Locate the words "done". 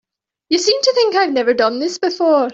1.53-1.77